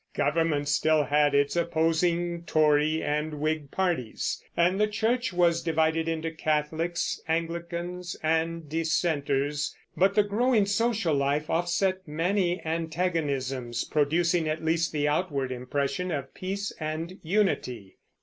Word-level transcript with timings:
Government 0.15 0.67
still 0.67 1.03
had 1.03 1.35
its 1.35 1.55
opposing 1.55 2.41
Tory 2.45 3.03
and 3.03 3.35
Whig 3.35 3.69
parties, 3.69 4.43
and 4.57 4.81
the 4.81 4.87
Church 4.87 5.31
was 5.31 5.61
divided 5.61 6.07
into 6.09 6.31
Catholics, 6.31 7.21
Anglicans, 7.27 8.17
and 8.23 8.67
Dissenters; 8.67 9.75
but 9.95 10.15
the 10.15 10.23
growing 10.23 10.65
social 10.65 11.13
life 11.13 11.51
offset 11.51 12.07
many 12.07 12.65
antagonisms, 12.65 13.83
producing 13.83 14.49
at 14.49 14.65
least 14.65 14.91
the 14.91 15.07
outward 15.07 15.51
impression 15.51 16.09
of 16.09 16.33
peace 16.33 16.73
and 16.79 17.19
unity. 17.21 17.99